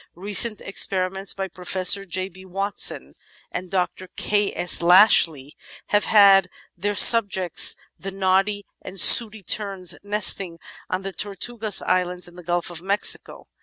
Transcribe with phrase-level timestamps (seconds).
[0.15, 2.27] Recent experiments by Pro fessor J.
[2.27, 2.43] B.
[2.43, 3.13] Watson
[3.51, 4.09] and Dr.
[4.17, 4.51] K.
[4.55, 4.81] S.
[4.81, 5.55] Lashley
[5.89, 10.57] have had as their sub jects the Noddy and Sooty Terns nesting
[10.89, 13.45] on the Tortugas Islands in the Gulf of Mexico.